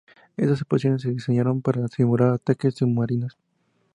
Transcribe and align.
Estas 0.35 0.57
explosiones 0.61 1.03
se 1.03 1.11
diseñaron 1.11 1.61
para 1.61 1.87
simular 1.87 2.29
ataques 2.33 2.73
submarinos. 2.77 3.37